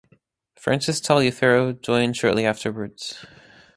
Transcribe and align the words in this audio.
Francis 0.55 0.99
Taliaferro 0.99 1.73
joined 1.73 2.15
shortly 2.17 2.43
afterwards. 2.43 3.23